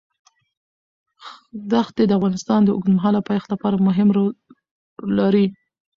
[1.87, 4.31] ښتې د افغانستان د اوږدمهاله پایښت لپاره مهم رول
[5.19, 5.45] لري.